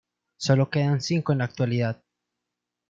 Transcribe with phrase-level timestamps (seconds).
[0.35, 2.03] Sólo quedan cinco en la actualidad.